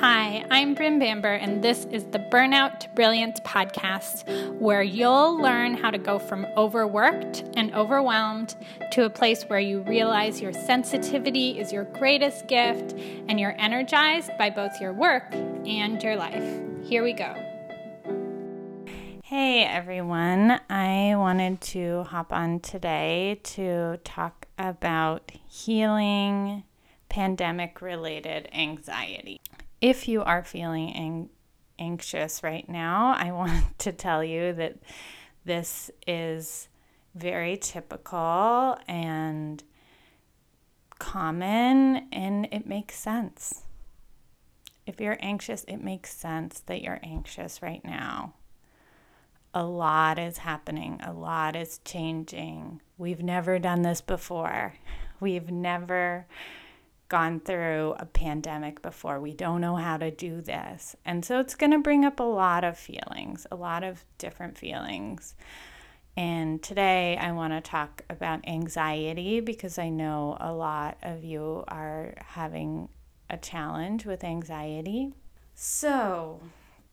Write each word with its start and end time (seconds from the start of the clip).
Hi, 0.00 0.44
I'm 0.48 0.74
Bryn 0.74 1.00
Bamber, 1.00 1.32
and 1.32 1.60
this 1.60 1.84
is 1.86 2.04
the 2.04 2.20
Burnout 2.20 2.78
to 2.78 2.88
Brilliance 2.90 3.40
podcast, 3.40 4.24
where 4.60 4.80
you'll 4.80 5.36
learn 5.42 5.74
how 5.74 5.90
to 5.90 5.98
go 5.98 6.20
from 6.20 6.46
overworked 6.56 7.42
and 7.56 7.74
overwhelmed 7.74 8.54
to 8.92 9.06
a 9.06 9.10
place 9.10 9.42
where 9.42 9.58
you 9.58 9.80
realize 9.80 10.40
your 10.40 10.52
sensitivity 10.52 11.58
is 11.58 11.72
your 11.72 11.82
greatest 11.82 12.46
gift 12.46 12.94
and 13.26 13.40
you're 13.40 13.56
energized 13.58 14.30
by 14.38 14.50
both 14.50 14.80
your 14.80 14.92
work 14.92 15.34
and 15.34 16.00
your 16.00 16.14
life. 16.14 16.44
Here 16.84 17.02
we 17.02 17.12
go. 17.12 17.34
Hey 19.24 19.64
everyone, 19.64 20.60
I 20.70 21.14
wanted 21.16 21.60
to 21.72 22.04
hop 22.04 22.32
on 22.32 22.60
today 22.60 23.40
to 23.42 23.96
talk 24.04 24.46
about 24.56 25.32
healing 25.48 26.62
pandemic 27.08 27.82
related 27.82 28.48
anxiety. 28.52 29.40
If 29.80 30.08
you 30.08 30.22
are 30.22 30.42
feeling 30.42 30.94
ang- 30.94 31.30
anxious 31.78 32.42
right 32.42 32.68
now, 32.68 33.14
I 33.16 33.32
want 33.32 33.78
to 33.80 33.92
tell 33.92 34.22
you 34.22 34.52
that 34.54 34.76
this 35.44 35.90
is 36.06 36.68
very 37.14 37.56
typical 37.56 38.76
and 38.86 39.62
common 40.98 42.08
and 42.12 42.48
it 42.50 42.66
makes 42.66 42.96
sense. 42.96 43.62
If 44.86 45.00
you're 45.00 45.18
anxious, 45.20 45.64
it 45.64 45.78
makes 45.78 46.16
sense 46.16 46.60
that 46.60 46.82
you're 46.82 47.00
anxious 47.02 47.62
right 47.62 47.84
now 47.84 48.34
a 49.54 49.64
lot 49.64 50.18
is 50.18 50.38
happening, 50.38 51.00
a 51.02 51.12
lot 51.12 51.56
is 51.56 51.80
changing. 51.84 52.80
We've 52.96 53.22
never 53.22 53.58
done 53.58 53.82
this 53.82 54.00
before. 54.00 54.74
We've 55.20 55.50
never 55.50 56.26
gone 57.08 57.40
through 57.40 57.94
a 57.98 58.04
pandemic 58.04 58.82
before. 58.82 59.20
We 59.20 59.32
don't 59.32 59.60
know 59.60 59.76
how 59.76 59.96
to 59.96 60.10
do 60.10 60.40
this. 60.40 60.94
And 61.04 61.24
so 61.24 61.40
it's 61.40 61.54
going 61.54 61.72
to 61.72 61.78
bring 61.78 62.04
up 62.04 62.20
a 62.20 62.24
lot 62.24 62.64
of 62.64 62.78
feelings, 62.78 63.46
a 63.50 63.56
lot 63.56 63.82
of 63.82 64.04
different 64.18 64.58
feelings. 64.58 65.34
And 66.16 66.62
today 66.62 67.16
I 67.16 67.32
want 67.32 67.52
to 67.52 67.60
talk 67.60 68.02
about 68.10 68.46
anxiety 68.46 69.40
because 69.40 69.78
I 69.78 69.88
know 69.88 70.36
a 70.40 70.52
lot 70.52 70.98
of 71.02 71.24
you 71.24 71.64
are 71.68 72.14
having 72.18 72.88
a 73.30 73.36
challenge 73.36 74.04
with 74.04 74.24
anxiety. 74.24 75.14
So, 75.54 76.40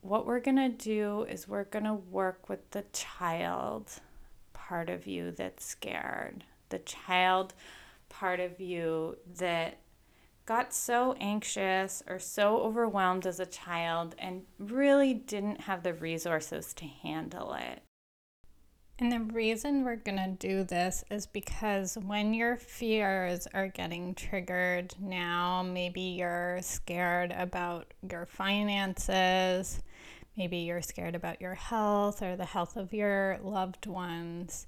what 0.02 0.26
we're 0.26 0.40
going 0.40 0.58
to 0.58 0.70
do 0.70 1.26
is 1.30 1.48
we're 1.48 1.64
going 1.64 1.86
to 1.86 1.94
work 1.94 2.50
with 2.50 2.70
the 2.72 2.84
child 2.94 3.92
part 4.54 4.90
of 4.90 5.08
you 5.08 5.32
that's 5.32 5.66
scared, 5.66 6.44
the 6.70 6.80
child 6.80 7.54
part 8.10 8.40
of 8.40 8.60
you 8.60 9.18
that 9.38 9.78
got 10.46 10.74
so 10.74 11.14
anxious 11.20 12.04
or 12.08 12.20
so 12.20 12.60
overwhelmed 12.60 13.26
as 13.26 13.40
a 13.40 13.46
child 13.46 14.16
and 14.20 14.44
really 14.60 15.14
didn't 15.14 15.62
have 15.62 15.84
the 15.84 15.94
resources 15.94 16.74
to 16.76 16.86
handle 16.86 17.54
it. 17.54 17.82
And 18.98 19.12
the 19.12 19.20
reason 19.20 19.84
we're 19.84 19.98
going 19.98 20.18
to 20.18 20.48
do 20.48 20.64
this 20.64 21.04
is 21.12 21.28
because 21.28 21.98
when 21.98 22.34
your 22.34 22.56
fears 22.56 23.46
are 23.54 23.68
getting 23.68 24.16
triggered 24.16 24.94
now, 25.02 25.64
maybe 25.64 26.00
you're 26.00 26.60
scared 26.62 27.34
about 27.38 27.94
your 28.10 28.26
finances, 28.26 29.84
maybe 30.38 30.58
you're 30.60 30.82
scared 30.82 31.14
about 31.14 31.42
your 31.42 31.56
health 31.56 32.22
or 32.22 32.38
the 32.38 32.46
health 32.46 32.78
of 32.78 32.94
your 32.94 33.38
loved 33.44 33.86
ones. 33.86 34.68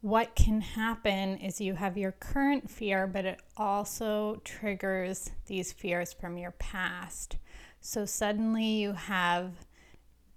What 0.00 0.34
can 0.34 0.62
happen 0.62 1.36
is 1.36 1.60
you 1.60 1.74
have 1.74 1.98
your 1.98 2.12
current 2.12 2.70
fear, 2.70 3.06
but 3.06 3.26
it 3.26 3.40
also 3.56 4.40
triggers 4.44 5.30
these 5.46 5.72
fears 5.72 6.12
from 6.12 6.38
your 6.38 6.52
past. 6.52 7.36
So 7.80 8.06
suddenly 8.06 8.64
you 8.64 8.92
have 8.92 9.52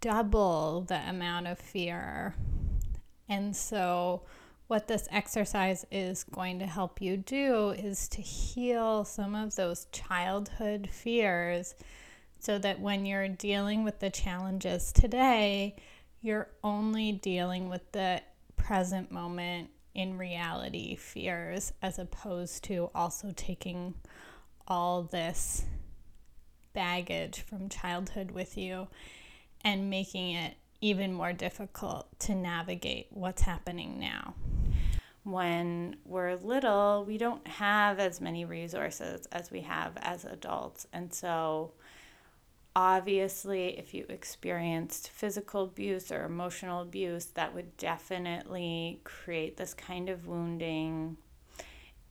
double 0.02 0.81
the 0.81 1.00
amount 1.08 1.47
of 1.47 1.59
fear 1.59 2.36
and 3.29 3.56
so, 3.56 4.22
what 4.68 4.88
this 4.88 5.07
exercise 5.12 5.85
is 5.91 6.24
going 6.24 6.59
to 6.59 6.66
help 6.66 7.01
you 7.01 7.18
do 7.18 7.69
is 7.72 8.07
to 8.09 8.22
heal 8.22 9.06
some 9.06 9.35
of 9.35 9.56
those 9.56 9.88
childhood 9.91 10.90
fears 10.91 11.75
so 12.40 12.57
that 12.57 12.80
when 12.80 13.06
you're 13.06 13.28
dealing 13.28 13.84
with 13.84 14.00
the 14.00 14.09
challenges 14.09 14.91
today, 14.91 15.75
you're 16.22 16.50
only 16.63 17.12
dealing 17.12 17.69
with 17.69 17.91
the 17.91 18.22
present 18.56 19.12
moment 19.12 19.69
in 19.94 20.18
reality 20.18 20.96
fears 20.96 21.74
as 21.81 22.00
opposed 22.00 22.64
to 22.64 22.90
also 22.96 23.31
taking 23.36 23.94
all 24.68 25.03
this 25.03 25.66
baggage 26.74 27.42
from 27.42 27.69
childhood 27.69 28.31
with 28.31 28.58
you 28.58 28.88
and 29.63 29.90
making 29.90 30.31
it 30.31 30.56
even 30.81 31.13
more 31.13 31.31
difficult 31.31 32.08
to 32.19 32.36
navigate 32.36 33.08
what's 33.12 33.42
happening 33.42 34.00
now. 34.00 34.34
When 35.24 35.96
we're 36.03 36.36
little, 36.36 37.06
we 37.08 37.18
don't 37.18 37.47
have 37.47 38.00
as 38.00 38.19
many 38.19 38.44
resources 38.44 39.25
as 39.31 39.50
we 39.50 39.62
have 39.62 39.94
as 40.02 40.25
adults. 40.25 40.86
And 40.92 41.13
so, 41.13 41.72
obviously, 42.75 43.78
if 43.78 43.94
you 43.94 44.06
experienced 44.09 45.09
physical 45.09 45.63
abuse 45.63 46.11
or 46.11 46.25
emotional 46.25 46.81
abuse, 46.81 47.25
that 47.28 47.53
would 47.53 47.78
definitely 47.78 49.01
create 49.03 49.57
this 49.57 49.73
kind 49.73 50.09
of 50.09 50.28
wounding 50.28 51.17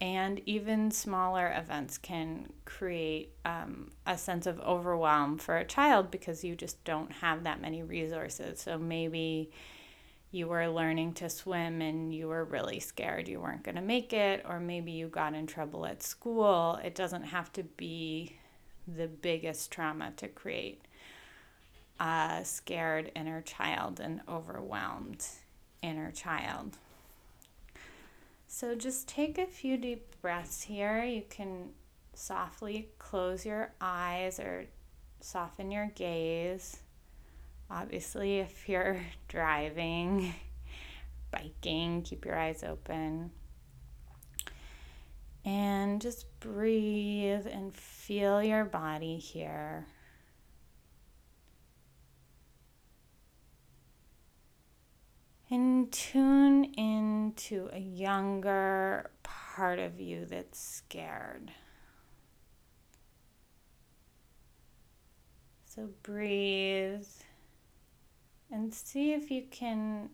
and 0.02 0.42
even 0.46 0.90
smaller 0.90 1.54
events 1.56 1.96
can 1.96 2.52
create 2.64 3.30
um, 3.44 3.92
a 4.04 4.18
sense 4.18 4.48
of 4.48 4.58
overwhelm 4.58 5.38
for 5.38 5.58
a 5.58 5.64
child 5.64 6.10
because 6.10 6.42
you 6.42 6.56
just 6.56 6.82
don't 6.82 7.12
have 7.12 7.44
that 7.44 7.60
many 7.60 7.84
resources. 7.84 8.58
So 8.58 8.76
maybe 8.78 9.52
you 10.32 10.48
were 10.48 10.66
learning 10.66 11.12
to 11.12 11.30
swim 11.30 11.80
and 11.80 12.12
you 12.12 12.26
were 12.26 12.42
really 12.42 12.80
scared 12.80 13.28
you 13.28 13.40
weren't 13.40 13.62
going 13.62 13.76
to 13.76 13.80
make 13.80 14.12
it, 14.12 14.44
or 14.48 14.58
maybe 14.58 14.90
you 14.90 15.06
got 15.06 15.34
in 15.34 15.46
trouble 15.46 15.86
at 15.86 16.02
school. 16.02 16.80
It 16.82 16.96
doesn't 16.96 17.22
have 17.22 17.52
to 17.52 17.62
be 17.62 18.36
the 18.87 19.06
biggest 19.06 19.70
trauma 19.70 20.12
to 20.16 20.28
create 20.28 20.82
a 22.00 22.41
scared 22.44 23.12
inner 23.15 23.41
child 23.41 24.00
and 24.00 24.20
overwhelmed 24.28 25.25
inner 25.82 26.10
child. 26.10 26.76
So 28.48 28.75
just 28.75 29.09
take 29.09 29.38
a 29.38 29.47
few 29.47 29.76
deep 29.76 30.20
breaths 30.20 30.62
here. 30.62 31.04
You 31.04 31.22
can 31.31 31.70
softly 32.15 32.88
close 32.98 33.47
your 33.47 33.72
eyes 33.81 34.38
or 34.38 34.66
soften 35.20 35.70
your 35.70 35.91
gaze. 35.94 36.78
Obviously, 37.70 38.41
if 38.41 38.69
you're 38.69 39.00
driving, 39.28 40.34
biking, 41.31 42.03
keep 42.03 42.25
your 42.25 42.38
eyes 42.38 42.62
open. 42.62 43.31
And 45.44 46.00
just 46.00 46.26
breathe 46.41 47.47
and 47.47 47.75
feel 47.75 48.42
your 48.42 48.64
body 48.64 49.16
here. 49.16 49.86
and 55.52 55.92
tune 55.92 56.64
into 56.78 57.69
a 57.75 57.78
younger 57.78 59.10
part 59.22 59.78
of 59.78 60.00
you 60.00 60.25
that's 60.25 60.58
scared. 60.58 61.52
So 65.66 65.91
breathe 66.02 67.06
and 68.50 68.72
see 68.72 69.12
if 69.12 69.31
you 69.31 69.42
can 69.50 70.08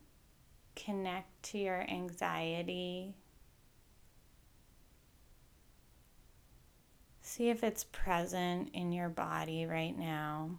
connect 0.75 1.41
to 1.45 1.59
your 1.59 1.89
anxiety. 1.89 3.15
See 7.29 7.51
if 7.51 7.63
it's 7.63 7.85
present 7.85 8.71
in 8.73 8.91
your 8.91 9.11
body 9.11 9.67
right 9.67 9.97
now. 9.97 10.53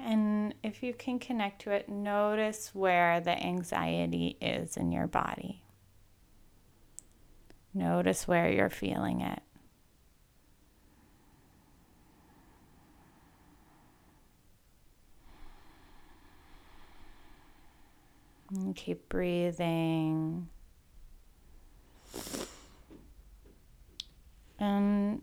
And 0.00 0.54
if 0.62 0.82
you 0.82 0.94
can 0.94 1.18
connect 1.18 1.60
to 1.62 1.70
it, 1.70 1.90
notice 1.90 2.70
where 2.72 3.20
the 3.20 3.38
anxiety 3.38 4.38
is 4.40 4.78
in 4.78 4.92
your 4.92 5.06
body. 5.06 5.62
Notice 7.74 8.26
where 8.26 8.50
you're 8.50 8.70
feeling 8.70 9.20
it. 9.20 9.42
And 18.52 18.74
keep 18.74 19.08
breathing. 19.08 20.48
And 24.58 25.22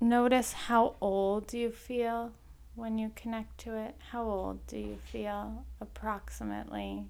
notice 0.00 0.52
how 0.52 0.96
old 1.00 1.52
you 1.54 1.70
feel 1.70 2.32
when 2.74 2.98
you 2.98 3.12
connect 3.14 3.58
to 3.58 3.76
it? 3.76 3.94
How 4.10 4.24
old 4.24 4.66
do 4.66 4.78
you 4.78 4.98
feel 5.10 5.64
approximately? 5.80 7.06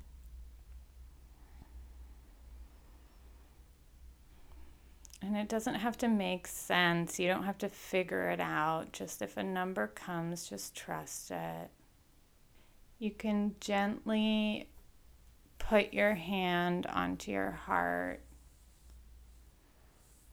And 5.22 5.36
it 5.36 5.48
doesn't 5.48 5.74
have 5.74 5.96
to 5.98 6.08
make 6.08 6.46
sense. 6.46 7.18
You 7.18 7.28
don't 7.28 7.44
have 7.44 7.58
to 7.58 7.68
figure 7.68 8.28
it 8.28 8.40
out. 8.40 8.92
Just 8.92 9.22
if 9.22 9.36
a 9.36 9.42
number 9.42 9.88
comes, 9.88 10.48
just 10.48 10.76
trust 10.76 11.30
it. 11.30 11.70
You 12.98 13.10
can 13.10 13.54
gently 13.60 14.68
put 15.58 15.92
your 15.92 16.14
hand 16.14 16.86
onto 16.86 17.30
your 17.30 17.50
heart 17.50 18.22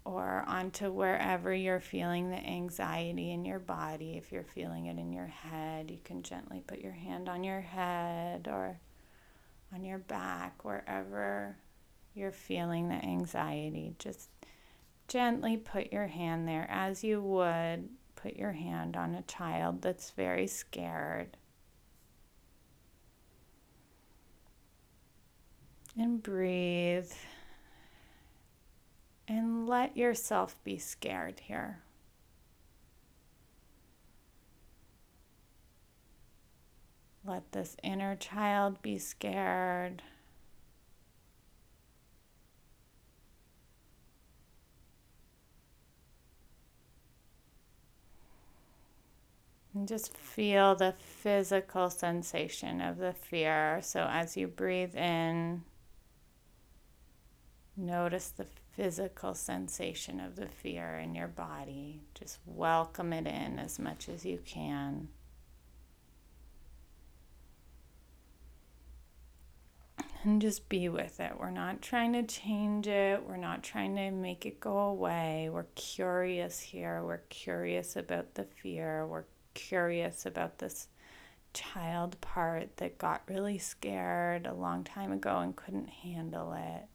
or 0.05 0.43
onto 0.47 0.91
wherever 0.91 1.53
you're 1.53 1.79
feeling 1.79 2.29
the 2.29 2.37
anxiety 2.37 3.31
in 3.31 3.45
your 3.45 3.59
body. 3.59 4.15
If 4.17 4.31
you're 4.31 4.43
feeling 4.43 4.87
it 4.87 4.97
in 4.97 5.11
your 5.11 5.27
head, 5.27 5.91
you 5.91 5.99
can 6.03 6.23
gently 6.23 6.61
put 6.65 6.79
your 6.79 6.93
hand 6.93 7.29
on 7.29 7.43
your 7.43 7.61
head 7.61 8.47
or 8.49 8.79
on 9.73 9.83
your 9.83 9.97
back, 9.97 10.63
wherever 10.63 11.57
you're 12.13 12.31
feeling 12.31 12.89
the 12.89 12.95
anxiety. 12.95 13.95
Just 13.97 14.29
gently 15.07 15.57
put 15.57 15.91
your 15.91 16.07
hand 16.07 16.47
there 16.47 16.67
as 16.69 17.03
you 17.03 17.21
would 17.21 17.89
put 18.15 18.35
your 18.35 18.51
hand 18.51 18.95
on 18.95 19.15
a 19.15 19.21
child 19.23 19.81
that's 19.81 20.11
very 20.11 20.47
scared. 20.47 21.35
And 25.97 26.23
breathe. 26.23 27.11
And 29.27 29.67
let 29.67 29.95
yourself 29.95 30.55
be 30.63 30.77
scared 30.77 31.39
here. 31.39 31.83
Let 37.25 37.51
this 37.53 37.77
inner 37.83 38.15
child 38.15 38.81
be 38.81 38.97
scared. 38.97 40.01
And 49.73 49.87
just 49.87 50.15
feel 50.15 50.75
the 50.75 50.93
physical 50.99 51.89
sensation 51.89 52.81
of 52.81 52.97
the 52.97 53.13
fear. 53.13 53.79
So 53.81 54.05
as 54.09 54.35
you 54.35 54.47
breathe 54.47 54.95
in, 54.95 55.63
notice 57.75 58.29
the 58.29 58.47
physical 58.75 59.33
sensation 59.33 60.19
of 60.19 60.35
the 60.35 60.47
fear 60.47 60.97
in 60.97 61.15
your 61.15 61.27
body. 61.27 62.01
Just 62.13 62.39
welcome 62.45 63.13
it 63.13 63.27
in 63.27 63.59
as 63.59 63.79
much 63.79 64.09
as 64.09 64.25
you 64.25 64.39
can. 64.45 65.09
And 70.23 70.41
just 70.41 70.69
be 70.69 70.87
with 70.87 71.19
it. 71.19 71.33
We're 71.37 71.51
not 71.51 71.81
trying 71.81 72.13
to 72.13 72.23
change 72.23 72.87
it. 72.87 73.21
We're 73.27 73.35
not 73.35 73.61
trying 73.61 73.97
to 73.97 74.09
make 74.09 74.45
it 74.45 74.61
go 74.61 74.77
away. 74.77 75.49
We're 75.51 75.65
curious 75.75 76.61
here. 76.61 77.03
We're 77.03 77.23
curious 77.29 77.97
about 77.97 78.35
the 78.35 78.45
fear. 78.45 79.05
We're 79.05 79.25
curious 79.53 80.25
about 80.25 80.59
this 80.59 80.87
child 81.53 82.19
part 82.21 82.77
that 82.77 82.97
got 82.97 83.21
really 83.27 83.57
scared 83.57 84.47
a 84.47 84.53
long 84.53 84.85
time 84.85 85.11
ago 85.11 85.39
and 85.39 85.55
couldn't 85.55 85.89
handle 85.89 86.53
it. 86.53 86.87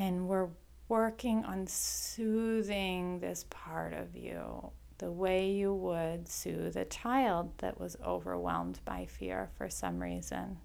And 0.00 0.26
we're 0.26 0.48
working 0.88 1.44
on 1.44 1.66
soothing 1.66 3.20
this 3.20 3.44
part 3.50 3.92
of 3.92 4.16
you 4.16 4.72
the 4.96 5.12
way 5.12 5.50
you 5.50 5.74
would 5.74 6.26
soothe 6.26 6.76
a 6.76 6.86
child 6.86 7.52
that 7.58 7.78
was 7.78 7.96
overwhelmed 8.04 8.80
by 8.86 9.04
fear 9.04 9.50
for 9.58 9.68
some 9.68 9.98
reason. 9.98 10.58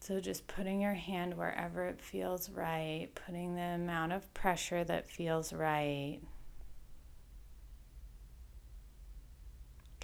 So, 0.00 0.18
just 0.18 0.48
putting 0.48 0.80
your 0.80 0.94
hand 0.94 1.36
wherever 1.36 1.86
it 1.86 2.00
feels 2.00 2.50
right, 2.50 3.08
putting 3.14 3.54
the 3.54 3.62
amount 3.62 4.12
of 4.12 4.34
pressure 4.34 4.82
that 4.82 5.08
feels 5.08 5.52
right, 5.52 6.18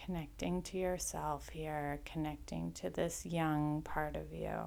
connecting 0.09 0.63
to 0.63 0.79
yourself 0.79 1.51
here, 1.51 2.01
connecting 2.07 2.73
to 2.73 2.89
this 2.89 3.27
young 3.27 3.83
part 3.83 4.17
of 4.17 4.33
you. 4.33 4.59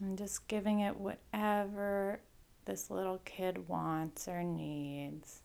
And 0.00 0.18
just 0.18 0.48
giving 0.48 0.80
it 0.80 0.96
whatever 0.96 2.18
this 2.64 2.90
little 2.90 3.20
kid 3.24 3.68
wants 3.68 4.26
or 4.26 4.42
needs. 4.42 5.42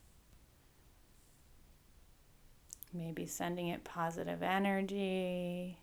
Maybe 2.91 3.27
sending 3.27 3.67
it 3.67 3.83
positive 3.83 4.41
energy. 4.41 5.77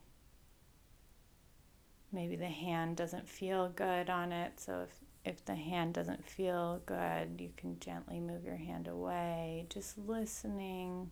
Maybe 2.10 2.34
the 2.34 2.46
hand 2.46 2.96
doesn't 2.96 3.28
feel 3.28 3.68
good 3.68 4.10
on 4.10 4.32
it. 4.32 4.58
So 4.58 4.80
if, 4.88 5.09
if 5.24 5.44
the 5.44 5.54
hand 5.54 5.94
doesn't 5.94 6.24
feel 6.24 6.80
good, 6.86 7.40
you 7.40 7.50
can 7.56 7.78
gently 7.80 8.20
move 8.20 8.44
your 8.44 8.56
hand 8.56 8.88
away. 8.88 9.66
Just 9.68 9.98
listening 9.98 11.10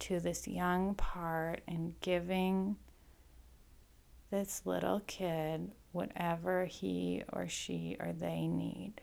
to 0.00 0.20
this 0.20 0.46
young 0.46 0.94
part 0.94 1.60
and 1.66 1.94
giving 2.00 2.76
this 4.30 4.62
little 4.64 5.00
kid 5.06 5.70
whatever 5.92 6.64
he 6.66 7.22
or 7.32 7.48
she 7.48 7.96
or 7.98 8.12
they 8.12 8.46
need. 8.46 8.94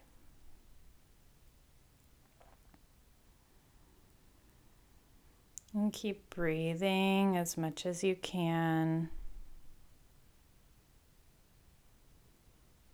And 5.74 5.92
keep 5.92 6.30
breathing 6.30 7.36
as 7.36 7.58
much 7.58 7.86
as 7.86 8.04
you 8.04 8.16
can. 8.16 9.10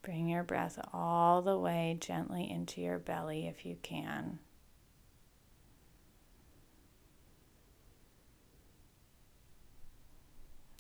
Bring 0.04 0.28
your 0.28 0.44
breath 0.44 0.78
all 0.94 1.42
the 1.42 1.58
way 1.58 1.98
gently 2.00 2.52
into 2.52 2.82
your 2.82 3.00
belly 3.00 3.48
if 3.48 3.66
you 3.66 3.78
can. 3.82 4.40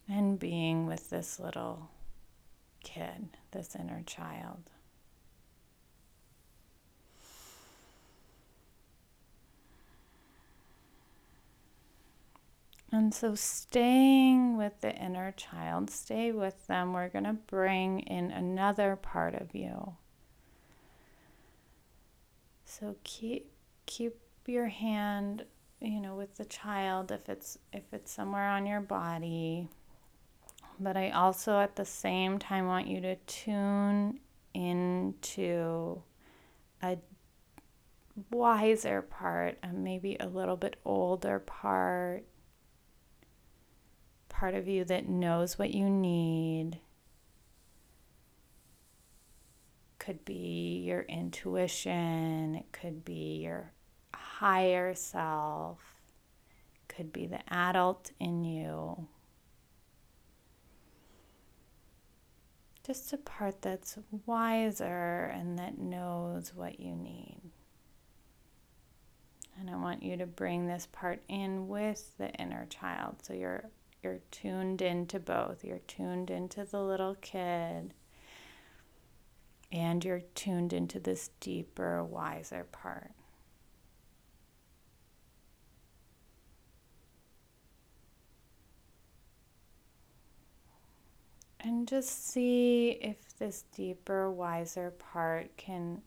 And 0.09 0.37
being 0.37 0.85
with 0.85 1.09
this 1.09 1.39
little 1.39 1.89
kid, 2.83 3.29
this 3.51 3.75
inner 3.75 4.03
child. 4.05 4.69
And 12.93 13.11
so, 13.11 13.33
staying 13.33 14.55
with 14.55 14.81
the 14.81 14.95
inner 14.95 15.31
child, 15.31 15.89
stay 15.89 16.31
with 16.31 16.67
them. 16.67 16.93
We're 16.93 17.09
going 17.09 17.23
to 17.23 17.33
bring 17.33 18.01
in 18.01 18.29
another 18.29 18.95
part 18.95 19.33
of 19.33 19.55
you. 19.55 19.95
So 22.65 22.95
keep 23.03 23.51
keep 23.87 24.15
your 24.45 24.67
hand, 24.67 25.45
you 25.81 26.01
know, 26.01 26.13
with 26.13 26.37
the 26.37 26.45
child 26.45 27.11
if 27.11 27.27
it's 27.29 27.57
if 27.71 27.81
it's 27.91 28.11
somewhere 28.11 28.47
on 28.47 28.67
your 28.67 28.81
body. 28.81 29.69
But 30.79 30.95
I 30.95 31.09
also 31.09 31.59
at 31.61 31.75
the 31.75 31.85
same 31.85 32.37
time 32.37 32.67
want 32.67 32.85
you 32.85 33.01
to 33.01 33.15
tune 33.25 34.19
into 34.53 36.03
a 36.83 36.99
wiser 38.29 39.01
part, 39.01 39.57
maybe 39.73 40.15
a 40.19 40.27
little 40.27 40.57
bit 40.57 40.75
older 40.85 41.39
part 41.39 42.23
part 44.43 44.55
of 44.55 44.67
you 44.67 44.83
that 44.83 45.07
knows 45.07 45.57
what 45.57 45.73
you 45.73 45.89
need. 45.89 46.77
Could 49.99 50.25
be 50.25 50.83
your 50.85 51.03
intuition, 51.03 52.55
it 52.55 52.69
could 52.73 53.05
be 53.05 53.39
your 53.41 53.71
higher 54.13 54.95
self, 54.95 55.79
could 56.89 57.13
be 57.13 57.25
the 57.25 57.39
adult 57.53 58.11
in 58.19 58.43
you. 58.43 59.07
Just 62.85 63.13
a 63.13 63.17
part 63.17 63.61
that's 63.61 63.97
wiser 64.25 65.31
and 65.33 65.57
that 65.57 65.77
knows 65.77 66.51
what 66.53 66.81
you 66.81 66.97
need. 66.97 67.39
And 69.57 69.69
I 69.69 69.77
want 69.77 70.03
you 70.03 70.17
to 70.17 70.25
bring 70.25 70.67
this 70.67 70.85
part 70.91 71.21
in 71.29 71.69
with 71.69 72.17
the 72.17 72.29
inner 72.31 72.65
child. 72.65 73.23
So 73.23 73.31
you're 73.31 73.69
you're 74.03 74.19
tuned 74.31 74.81
into 74.81 75.19
both. 75.19 75.63
You're 75.63 75.79
tuned 75.87 76.29
into 76.29 76.65
the 76.65 76.81
little 76.81 77.15
kid, 77.15 77.93
and 79.71 80.03
you're 80.03 80.23
tuned 80.35 80.73
into 80.73 80.99
this 80.99 81.29
deeper, 81.39 82.03
wiser 82.03 82.65
part. 82.71 83.11
And 91.59 91.87
just 91.87 92.27
see 92.27 92.89
if 92.89 93.37
this 93.37 93.63
deeper, 93.73 94.29
wiser 94.29 94.91
part 94.91 95.55
can 95.55 96.01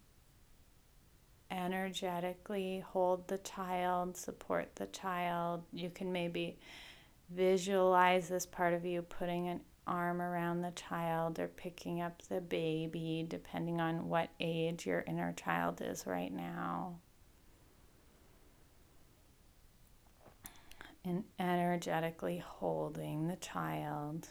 energetically 1.50 2.84
hold 2.86 3.26
the 3.28 3.38
child, 3.38 4.18
support 4.18 4.76
the 4.76 4.86
child. 4.86 5.62
You 5.72 5.88
can 5.88 6.12
maybe 6.12 6.58
visualize 7.28 8.28
this 8.28 8.46
part 8.46 8.74
of 8.74 8.84
you 8.84 9.02
putting 9.02 9.48
an 9.48 9.60
arm 9.86 10.20
around 10.20 10.62
the 10.62 10.72
child 10.72 11.38
or 11.38 11.48
picking 11.48 12.00
up 12.00 12.22
the 12.28 12.40
baby, 12.40 13.24
depending 13.28 13.80
on 13.80 14.08
what 14.08 14.30
age 14.40 14.86
your 14.86 15.04
inner 15.06 15.32
child 15.32 15.80
is 15.82 16.06
right 16.06 16.32
now. 16.32 16.96
And 21.04 21.22
energetically 21.38 22.38
holding 22.38 23.28
the 23.28 23.36
child. 23.36 24.28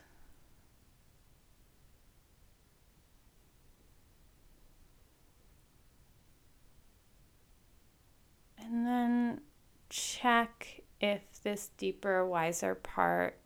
And 8.60 8.86
then 8.86 9.42
check 9.90 10.82
if 11.00 11.22
this 11.46 11.70
deeper, 11.78 12.26
wiser 12.26 12.74
part 12.74 13.38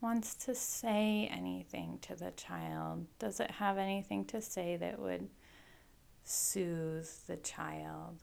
wants 0.00 0.34
to 0.34 0.54
say 0.56 1.30
anything 1.32 2.00
to 2.02 2.16
the 2.16 2.32
child. 2.32 3.06
Does 3.20 3.38
it 3.38 3.52
have 3.52 3.78
anything 3.78 4.24
to 4.26 4.42
say 4.42 4.76
that 4.76 4.98
would 4.98 5.28
soothe 6.24 7.08
the 7.28 7.36
child? 7.36 8.18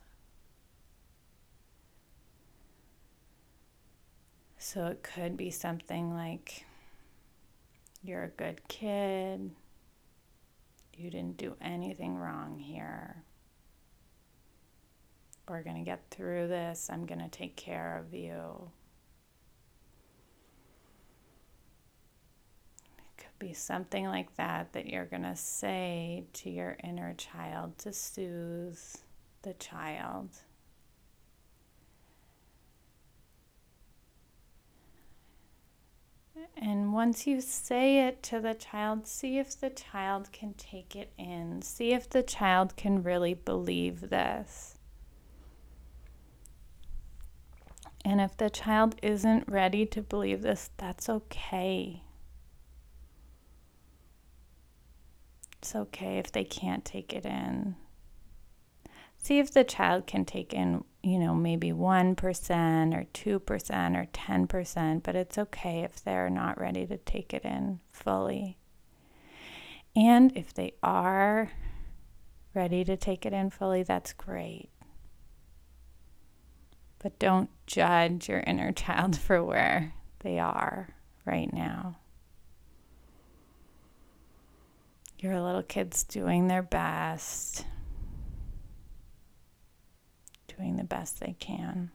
So 4.58 4.88
it 4.88 5.02
could 5.02 5.38
be 5.38 5.50
something 5.50 6.14
like, 6.14 6.66
You're 8.04 8.26
a 8.26 8.30
good 8.30 8.68
kid. 8.68 9.52
You 10.94 11.10
didn't 11.10 11.38
do 11.38 11.56
anything 11.62 12.18
wrong 12.18 12.60
here. 12.60 13.24
We're 15.48 15.64
going 15.64 15.78
to 15.78 15.84
get 15.84 16.02
through 16.12 16.50
this. 16.50 16.90
I'm 16.92 17.06
going 17.06 17.22
to 17.22 17.30
take 17.30 17.56
care 17.56 17.98
of 17.98 18.14
you. 18.14 18.70
It 22.98 23.18
could 23.18 23.40
be 23.40 23.54
something 23.54 24.06
like 24.08 24.36
that 24.36 24.74
that 24.74 24.88
you're 24.88 25.06
going 25.06 25.24
to 25.24 25.38
say 25.38 26.26
to 26.34 26.50
your 26.50 26.76
inner 26.84 27.14
child 27.14 27.78
to 27.80 27.94
soothe 27.94 28.80
the 29.44 29.54
child. 29.54 30.30
And 36.58 36.94
once 36.94 37.26
you 37.26 37.40
say 37.42 38.08
it 38.08 38.22
to 38.24 38.40
the 38.40 38.54
child, 38.54 39.08
see 39.08 39.38
if 39.38 39.60
the 39.60 39.70
child 39.70 40.32
can 40.32 40.54
take 40.56 40.96
it 40.96 41.12
in. 41.18 41.62
See 41.62 41.94
if 41.94 42.10
the 42.10 42.24
child 42.24 42.76
can 42.76 43.02
really 43.02 43.34
believe 43.34 44.10
this. 44.10 44.77
And 48.06 48.22
if 48.22 48.38
the 48.38 48.50
child 48.50 48.96
isn't 49.02 49.50
ready 49.50 49.86
to 49.88 50.02
believe 50.02 50.42
this, 50.42 50.70
that's 50.78 51.10
okay. 51.10 52.04
It's 55.60 55.76
okay 55.76 56.18
if 56.18 56.32
they 56.32 56.44
can't 56.44 56.86
take 56.86 57.14
it 57.14 57.26
in. 57.26 57.76
See 59.18 59.40
if 59.40 59.52
the 59.52 59.64
child 59.64 60.08
can 60.08 60.24
take 60.24 60.54
in, 60.54 60.86
you 61.04 61.20
know, 61.20 61.34
maybe 61.36 61.72
1% 61.72 62.94
or 62.96 63.06
2% 63.14 63.98
or 63.98 64.06
10%, 64.06 65.04
but 65.04 65.16
it's 65.16 65.38
okay 65.38 65.82
if 65.82 66.02
they're 66.02 66.30
not 66.30 66.60
ready 66.60 66.86
to 66.86 66.98
take 66.98 67.34
it 67.34 67.44
in 67.44 67.80
fully. 67.92 68.58
And 69.96 70.32
if 70.38 70.54
they 70.54 70.76
are 70.84 71.52
ready 72.54 72.86
to 72.86 72.96
take 72.96 73.26
it 73.26 73.34
in 73.34 73.50
fully, 73.50 73.84
that's 73.84 74.14
great. 74.14 74.70
But 77.00 77.20
don't 77.20 77.50
judge 77.68 78.30
your 78.30 78.40
inner 78.42 78.72
child 78.72 79.18
for 79.20 79.44
where 79.44 79.94
they 80.20 80.40
are 80.40 80.96
right 81.26 81.52
now. 81.54 81.98
Your 85.20 85.42
little 85.42 85.64
kid's 85.64 86.04
doing 86.04 86.48
their 86.48 86.62
best, 86.62 87.66
doing 90.48 90.76
the 90.76 90.84
best 90.84 91.20
they 91.20 91.36
can. 91.40 91.90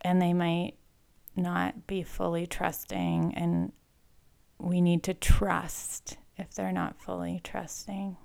And 0.00 0.22
they 0.22 0.32
might 0.32 0.74
not 1.36 1.86
be 1.86 2.02
fully 2.02 2.46
trusting, 2.46 3.34
and 3.34 3.72
we 4.58 4.80
need 4.80 5.02
to 5.04 5.14
trust 5.14 6.16
if 6.36 6.54
they're 6.54 6.72
not 6.72 7.00
fully 7.00 7.40
trusting. 7.44 8.16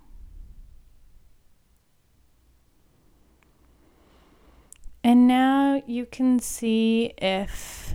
And 5.04 5.28
now 5.28 5.84
you 5.86 6.06
can 6.06 6.40
see 6.40 7.14
if 7.18 7.94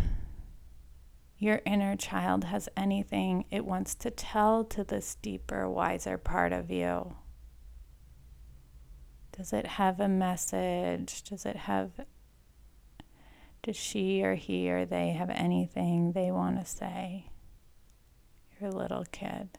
your 1.38 1.62
inner 1.65 1.97
child 1.97 2.45
has 2.45 2.69
anything 2.77 3.47
it 3.50 3.65
wants 3.65 3.95
to 3.95 4.11
tell 4.11 4.62
to 4.65 4.85
this 4.85 5.15
deeper, 5.23 5.69
wiser 5.71 6.19
part 6.19 6.53
of 6.53 6.71
you. 6.71 7.15
Does 9.33 9.55
it 9.55 9.67
have 9.67 10.00
a 10.00 10.09
message? 10.09 11.23
Does 11.23 11.47
it 11.47 11.57
have, 11.57 11.93
does 13.62 13.77
she 13.77 14.23
or 14.23 14.35
he 14.35 14.71
or 14.71 14.85
they 14.85 15.11
have 15.11 15.31
anything 15.31 16.12
they 16.12 16.31
want 16.31 16.61
to 16.61 16.67
say? 16.67 17.31
Your 18.61 18.71
little 18.71 19.07
kid 19.12 19.59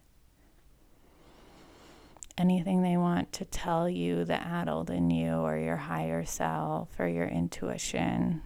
anything 2.40 2.82
they 2.82 2.98
want 2.98 3.32
to 3.34 3.46
tell 3.46 3.90
you, 3.90 4.24
the 4.26 4.42
adult 4.42 4.90
in 4.90 5.10
you, 5.10 5.34
or 5.34 5.58
your 5.58 5.78
higher 5.78 6.26
self, 6.26 6.90
or 7.00 7.08
your 7.08 7.28
intuition. 7.28 8.42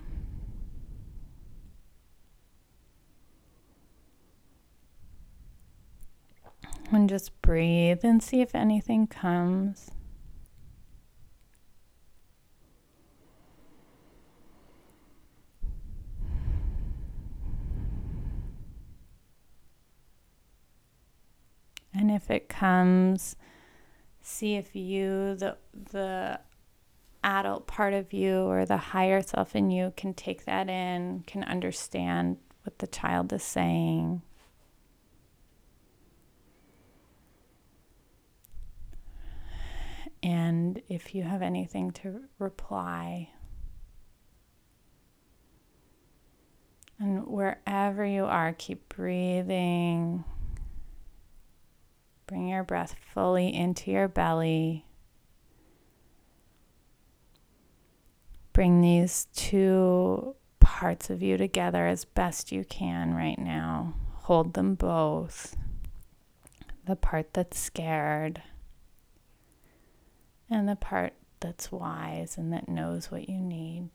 And 6.91 7.09
just 7.09 7.41
breathe 7.41 8.00
and 8.03 8.21
see 8.21 8.41
if 8.41 8.53
anything 8.53 9.07
comes. 9.07 9.89
And 21.95 22.12
if 22.12 22.29
it 22.29 22.50
comes, 22.50 23.35
see 24.24 24.56
if 24.56 24.75
you 24.75 25.36
the 25.36 25.58
the 25.92 26.39
adult 27.24 27.68
part 27.68 27.94
of 27.94 28.12
you 28.12 28.42
or 28.42 28.65
the 28.65 28.77
higher 28.77 29.22
self 29.22 29.56
in 29.56 29.70
you 29.70 29.94
can 29.96 30.13
take 30.13 30.46
that 30.46 30.70
in, 30.70 31.24
can 31.27 31.44
understand 31.44 32.38
what 32.63 32.80
the 32.80 32.88
child 32.88 33.32
is 33.32 33.44
saying. 33.44 34.22
And 40.22 40.82
if 40.88 41.13
you 41.13 41.24
have 41.24 41.42
anything 41.42 41.92
to 41.92 42.22
reply, 42.39 43.30
and 46.98 47.27
wherever 47.27 48.06
you 48.06 48.24
are, 48.24 48.53
keep 48.53 48.88
breathing 48.88 50.24
Bring 52.27 52.48
your 52.48 52.63
breath 52.63 52.96
fully 53.13 53.53
into 53.53 53.92
your 53.92 54.08
belly. 54.08 54.86
Bring 58.53 58.82
these 58.82 59.27
two 59.36 60.36
parts 60.60 61.10
of 61.10 61.22
you 61.22 61.38
together 61.38 61.88
as 61.88 62.06
best 62.06 62.51
you 62.51 62.63
can 62.63 63.13
right 63.13 63.39
now. 63.39 63.96
Hold 64.24 64.53
them 64.53 64.75
both. 64.75 65.56
The 66.86 66.96
part 66.96 67.34
that's 67.34 67.60
scared 67.60 68.42
and 70.50 70.68
the 70.70 70.75
part 70.75 71.13
that's 71.39 71.72
wise 71.72 72.38
and 72.38 72.53
that 72.53 72.70
knows 72.70 73.10
what 73.12 73.27
you 73.27 73.39
need. 73.39 73.89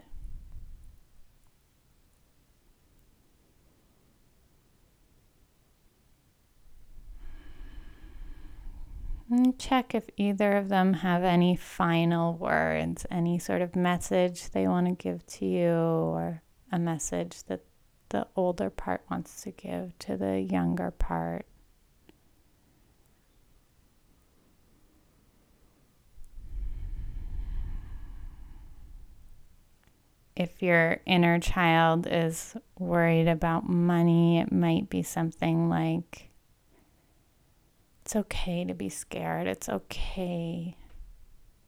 And 9.30 9.58
check 9.58 9.94
if 9.94 10.08
either 10.16 10.56
of 10.56 10.68
them 10.68 10.94
have 10.94 11.22
any 11.22 11.54
final 11.54 12.34
words, 12.34 13.04
any 13.10 13.38
sort 13.38 13.60
of 13.60 13.76
message 13.76 14.50
they 14.50 14.66
want 14.66 14.86
to 14.86 14.94
give 14.94 15.26
to 15.26 15.44
you, 15.44 15.70
or 15.70 16.42
a 16.72 16.78
message 16.78 17.44
that 17.44 17.64
the 18.08 18.26
older 18.36 18.70
part 18.70 19.02
wants 19.10 19.42
to 19.42 19.50
give 19.50 19.98
to 20.00 20.16
the 20.16 20.40
younger 20.40 20.90
part. 20.90 21.44
if 30.38 30.62
your 30.62 31.00
inner 31.04 31.40
child 31.40 32.06
is 32.08 32.56
worried 32.78 33.26
about 33.26 33.68
money, 33.68 34.38
it 34.38 34.52
might 34.52 34.88
be 34.88 35.02
something 35.02 35.68
like 35.68 36.27
it's 38.08 38.16
okay 38.16 38.64
to 38.64 38.72
be 38.72 38.88
scared. 38.88 39.46
It's 39.46 39.68
okay 39.68 40.74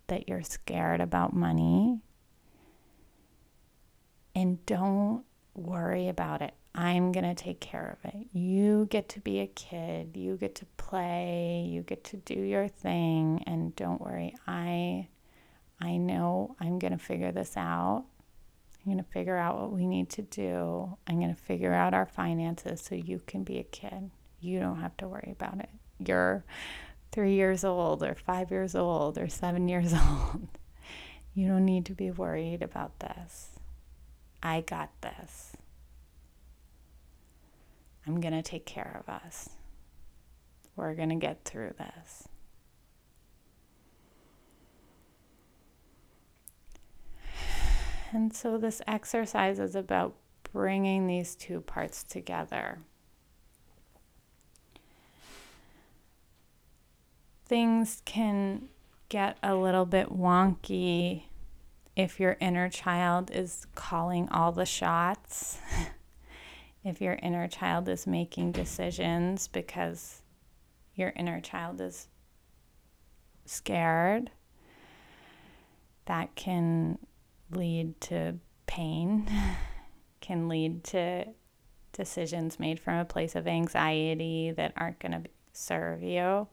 that 0.07 0.27
you're 0.27 0.43
scared 0.43 1.03
about 1.03 1.35
money. 1.37 2.01
And 4.35 4.65
don't 4.65 5.25
worry 5.55 6.09
about 6.09 6.41
it. 6.41 6.55
I'm 6.75 7.13
going 7.13 7.27
to 7.27 7.35
take 7.35 7.61
care 7.61 7.99
of 8.03 8.15
it. 8.15 8.29
You 8.33 8.87
get 8.89 9.11
to 9.11 9.21
be 9.21 9.41
a 9.41 9.49
kid. 9.49 10.17
You 10.17 10.39
get 10.39 10.55
to 10.55 10.65
play. 10.79 11.69
You 11.69 11.83
get 11.83 12.05
to 12.05 12.17
do 12.17 12.41
your 12.41 12.69
thing 12.69 13.45
and 13.47 13.77
don't 13.77 14.01
worry. 14.01 14.35
I 14.47 15.09
I 15.79 15.99
know 15.99 16.57
I'm 16.59 16.79
going 16.79 16.97
to 16.97 17.05
figure 17.05 17.33
this 17.33 17.55
out. 17.59 18.07
I'm 18.79 18.91
going 18.91 19.05
to 19.05 19.11
figure 19.11 19.37
out 19.37 19.61
what 19.61 19.73
we 19.73 19.87
need 19.87 20.09
to 20.11 20.23
do. 20.23 20.97
I'm 21.07 21.19
going 21.19 21.35
to 21.35 21.43
figure 21.43 21.75
out 21.75 21.93
our 21.93 22.07
finances 22.07 22.81
so 22.81 22.95
you 22.95 23.21
can 23.27 23.45
be 23.45 23.59
a 23.59 23.63
kid. 23.63 24.11
You 24.41 24.59
don't 24.59 24.81
have 24.81 24.97
to 24.97 25.07
worry 25.07 25.37
about 25.39 25.61
it. 25.61 25.69
You're 26.05 26.45
three 27.13 27.35
years 27.35 27.65
old, 27.65 28.03
or 28.03 28.15
five 28.15 28.51
years 28.51 28.75
old, 28.75 29.19
or 29.19 29.29
seven 29.29 29.69
years 29.69 29.93
old. 30.11 30.49
You 31.35 31.49
don't 31.49 31.65
need 31.65 31.87
to 31.87 31.95
be 31.95 32.11
worried 32.11 32.63
about 32.63 32.99
this. 33.01 33.51
I 34.43 34.63
got 34.63 34.91
this. 35.01 35.57
I'm 38.07 38.21
going 38.21 38.35
to 38.35 38.43
take 38.43 38.67
care 38.67 39.03
of 39.07 39.13
us. 39.13 39.51
We're 40.77 40.95
going 40.95 41.11
to 41.11 41.17
get 41.17 41.45
through 41.45 41.75
this. 41.79 42.29
And 48.13 48.35
so 48.35 48.59
this 48.59 48.83
exercise 48.89 49.59
is 49.59 49.77
about 49.77 50.15
bringing 50.53 51.07
these 51.07 51.37
two 51.37 51.61
parts 51.61 52.03
together. 52.03 52.79
Things 57.51 58.01
can 58.05 58.69
get 59.09 59.37
a 59.43 59.57
little 59.57 59.85
bit 59.85 60.09
wonky 60.17 61.25
if 61.97 62.21
your 62.21 62.37
inner 62.41 62.69
child 62.69 63.33
is 63.33 63.67
calling 63.75 64.29
all 64.29 64.53
the 64.53 64.65
shots, 64.65 65.59
if 66.85 67.01
your 67.01 67.15
inner 67.15 67.49
child 67.49 67.89
is 67.89 68.07
making 68.07 68.53
decisions 68.53 69.49
because 69.49 70.23
your 70.95 71.13
inner 71.17 71.41
child 71.41 71.81
is 71.81 72.07
scared, 73.47 74.31
that 76.05 76.33
can 76.37 77.01
lead 77.51 78.01
to 78.03 78.37
pain, 78.67 79.29
can 80.21 80.49
lead 80.49 80.85
to 80.85 81.25
decisions 81.93 82.61
made 82.61 82.79
from 82.79 82.99
a 82.99 83.05
place 83.05 83.35
of 83.35 83.49
anxiety 83.49 84.53
that 84.53 84.73
aren't 84.77 85.01
going 85.01 85.21
to 85.21 85.29
serve 85.53 86.05
you. 86.05 86.47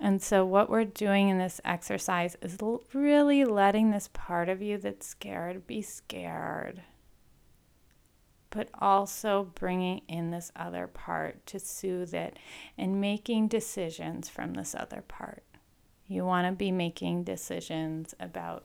And 0.00 0.22
so, 0.22 0.44
what 0.44 0.70
we're 0.70 0.84
doing 0.84 1.28
in 1.28 1.38
this 1.38 1.60
exercise 1.64 2.36
is 2.40 2.58
really 2.94 3.44
letting 3.44 3.90
this 3.90 4.08
part 4.12 4.48
of 4.48 4.62
you 4.62 4.78
that's 4.78 5.06
scared 5.06 5.66
be 5.66 5.82
scared, 5.82 6.82
but 8.50 8.68
also 8.74 9.50
bringing 9.56 10.02
in 10.06 10.30
this 10.30 10.52
other 10.54 10.86
part 10.86 11.44
to 11.46 11.58
soothe 11.58 12.14
it 12.14 12.38
and 12.76 13.00
making 13.00 13.48
decisions 13.48 14.28
from 14.28 14.54
this 14.54 14.74
other 14.74 15.02
part. 15.02 15.42
You 16.06 16.24
want 16.24 16.46
to 16.46 16.52
be 16.52 16.72
making 16.72 17.24
decisions 17.24 18.14
about 18.18 18.64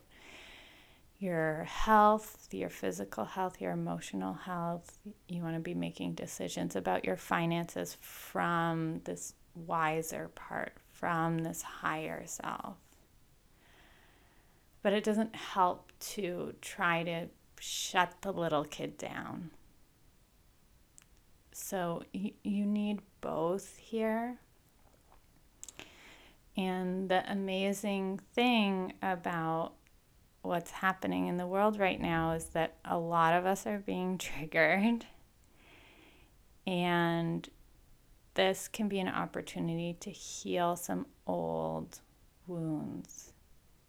your 1.23 1.63
health, 1.63 2.49
your 2.51 2.69
physical 2.69 3.25
health, 3.25 3.59
your 3.59 3.71
emotional 3.71 4.33
health. 4.33 4.99
You 5.27 5.41
want 5.41 5.55
to 5.55 5.61
be 5.61 5.73
making 5.73 6.13
decisions 6.13 6.75
about 6.75 7.05
your 7.05 7.17
finances 7.17 7.97
from 8.01 9.01
this 9.05 9.33
wiser 9.55 10.29
part, 10.35 10.73
from 11.03 11.39
this 11.39 11.61
higher 11.61 12.23
self. 12.25 12.77
But 14.81 14.93
it 14.93 15.03
doesn't 15.03 15.35
help 15.35 15.91
to 16.13 16.53
try 16.61 17.03
to 17.03 17.27
shut 17.59 18.13
the 18.21 18.31
little 18.31 18.63
kid 18.63 18.97
down. 18.97 19.51
So 21.51 22.03
you, 22.13 22.31
you 22.41 22.65
need 22.65 23.01
both 23.19 23.75
here. 23.75 24.37
And 26.55 27.09
the 27.09 27.29
amazing 27.29 28.21
thing 28.33 28.93
about 29.01 29.73
what's 30.41 30.71
happening 30.71 31.27
in 31.27 31.35
the 31.35 31.47
world 31.47 31.77
right 31.77 31.99
now 31.99 32.31
is 32.31 32.45
that 32.51 32.77
a 32.85 32.97
lot 32.97 33.33
of 33.33 33.45
us 33.45 33.67
are 33.67 33.79
being 33.79 34.17
triggered. 34.17 35.05
And 36.65 37.49
this 38.35 38.67
can 38.67 38.87
be 38.87 38.99
an 38.99 39.07
opportunity 39.07 39.95
to 39.99 40.09
heal 40.09 40.75
some 40.75 41.05
old 41.27 41.99
wounds. 42.47 43.33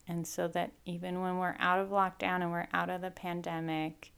And 0.07 0.27
so 0.27 0.49
that 0.49 0.73
even 0.85 1.23
when 1.23 1.39
we're 1.39 1.57
out 1.59 1.81
of 1.81 1.89
lockdown 1.89 2.43
and 2.43 2.51
we're 2.51 2.69
out 2.73 2.91
of 2.91 3.01
the 3.01 3.11
pandemic, 3.11 4.13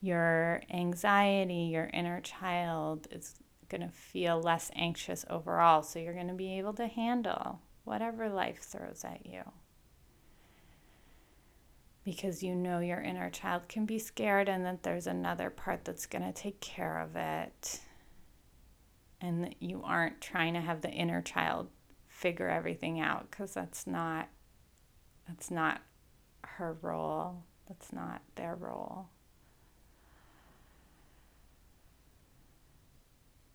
your 0.00 0.62
anxiety, 0.70 1.70
your 1.72 1.90
inner 1.92 2.20
child 2.20 3.06
is 3.10 3.36
going 3.68 3.82
to 3.82 3.88
feel 3.88 4.40
less 4.40 4.70
anxious 4.74 5.24
overall. 5.30 5.82
So 5.82 5.98
you're 5.98 6.14
going 6.14 6.28
to 6.28 6.34
be 6.34 6.58
able 6.58 6.74
to 6.74 6.86
handle 6.86 7.60
whatever 7.84 8.28
life 8.28 8.62
throws 8.62 9.04
at 9.04 9.26
you 9.26 9.42
because 12.06 12.40
you 12.40 12.54
know 12.54 12.78
your 12.78 13.00
inner 13.00 13.28
child 13.28 13.66
can 13.68 13.84
be 13.84 13.98
scared 13.98 14.48
and 14.48 14.64
that 14.64 14.84
there's 14.84 15.08
another 15.08 15.50
part 15.50 15.84
that's 15.84 16.06
going 16.06 16.22
to 16.22 16.32
take 16.32 16.60
care 16.60 17.00
of 17.00 17.16
it. 17.16 17.80
And 19.26 19.42
that 19.42 19.60
you 19.60 19.82
aren't 19.84 20.20
trying 20.20 20.54
to 20.54 20.60
have 20.60 20.82
the 20.82 20.90
inner 20.90 21.20
child 21.20 21.68
figure 22.06 22.48
everything 22.48 23.00
out 23.00 23.28
because 23.28 23.52
that's 23.52 23.84
not 23.84 24.28
that's 25.26 25.50
not 25.50 25.82
her 26.44 26.76
role. 26.80 27.42
That's 27.66 27.92
not 27.92 28.22
their 28.36 28.54
role. 28.54 29.08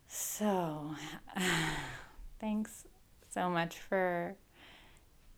So, 0.08 0.94
thanks 2.42 2.86
so 3.30 3.50
much 3.50 3.78
for 3.78 4.36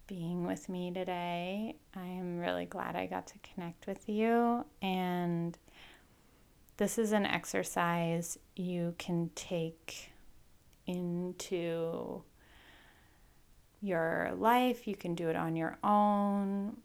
being 0.07 0.47
with 0.47 0.67
me 0.67 0.91
today. 0.91 1.75
I 1.95 2.05
am 2.05 2.39
really 2.39 2.65
glad 2.65 2.95
I 2.95 3.05
got 3.05 3.27
to 3.27 3.33
connect 3.53 3.85
with 3.85 4.09
you. 4.09 4.65
And 4.81 5.55
this 6.77 6.97
is 6.97 7.11
an 7.11 7.27
exercise 7.27 8.39
you 8.55 8.95
can 8.97 9.29
take 9.35 10.12
into 10.87 12.23
your 13.81 14.31
life. 14.37 14.87
You 14.87 14.95
can 14.95 15.15
do 15.15 15.29
it 15.29 15.35
on 15.35 15.55
your 15.55 15.77
own. 15.83 16.77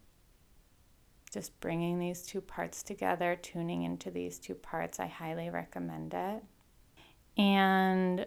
Just 1.31 1.59
bringing 1.61 1.99
these 1.99 2.23
two 2.23 2.41
parts 2.41 2.83
together, 2.83 3.37
tuning 3.37 3.83
into 3.83 4.11
these 4.11 4.39
two 4.39 4.55
parts, 4.55 4.99
I 4.99 5.07
highly 5.07 5.51
recommend 5.51 6.15
it. 6.15 6.43
And 7.37 8.27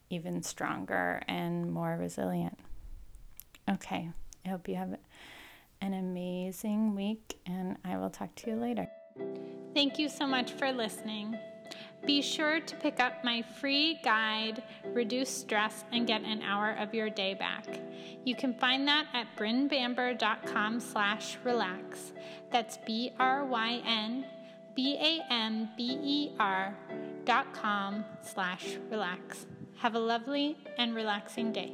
even 0.10 0.41
stronger 0.41 1.21
and 1.27 1.71
more 1.71 1.97
resilient. 1.99 2.58
Okay, 3.69 4.10
I 4.45 4.49
hope 4.49 4.67
you 4.67 4.75
have 4.75 4.97
an 5.82 5.93
amazing 5.93 6.95
week 6.95 7.39
and 7.45 7.77
I 7.86 7.97
will 7.97 8.10
talk 8.10 8.34
to 8.36 8.49
you 8.49 8.56
later. 8.56 8.88
Thank 9.73 9.99
you 9.99 10.10
so 10.10 10.25
much 10.25 10.51
for 10.53 10.71
listening. 10.71 11.38
Be 12.05 12.21
sure 12.21 12.62
to 12.62 12.75
pick 12.75 12.99
up 12.99 13.23
my 13.23 13.41
free 13.41 13.99
guide, 14.03 14.63
Reduce 14.86 15.29
Stress 15.29 15.83
and 15.91 16.07
Get 16.07 16.21
an 16.21 16.41
Hour 16.41 16.77
of 16.79 16.93
Your 16.93 17.10
Day 17.10 17.33
Back. 17.33 17.65
You 18.23 18.36
can 18.36 18.53
find 18.53 18.88
that 18.88 19.07
at 19.13 19.36
brynbamber.com 19.36 20.79
slash 20.79 21.38
relax. 21.43 22.13
That's 22.51 22.77
B-R-Y-N 22.86 24.25
B-A-M-B-E-R 24.77 26.77
dot 27.25 27.51
com 27.51 28.05
slash 28.21 28.77
relax. 28.91 29.47
Have 29.79 29.95
a 29.95 29.99
lovely 29.99 30.55
and 30.77 30.95
relaxing 30.95 31.51
day. 31.51 31.73